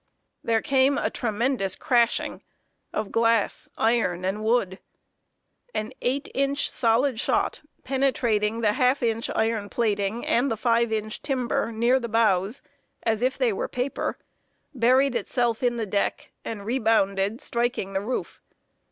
There 0.43 0.63
came 0.63 0.97
a 0.97 1.11
tremendous 1.11 1.75
crashing 1.75 2.41
of 2.91 3.11
glass, 3.11 3.69
iron, 3.77 4.25
and 4.25 4.43
wood! 4.43 4.79
An 5.75 5.93
eight 6.01 6.27
inch 6.33 6.71
solid 6.71 7.19
shot, 7.19 7.61
penetrating 7.83 8.61
the 8.61 8.73
half 8.73 9.03
inch 9.03 9.29
iron 9.35 9.69
plating 9.69 10.25
and 10.25 10.49
the 10.49 10.57
five 10.57 10.91
inch 10.91 11.21
timber, 11.21 11.71
near 11.71 11.99
the 11.99 12.09
bows, 12.09 12.63
as 13.03 13.21
if 13.21 13.37
they 13.37 13.53
were 13.53 13.67
paper, 13.67 14.17
buried 14.73 15.13
itself 15.13 15.61
in 15.61 15.77
the 15.77 15.85
deck, 15.85 16.31
and 16.43 16.65
rebounded, 16.65 17.39
striking 17.39 17.93
the 17.93 18.01
roof. 18.01 18.41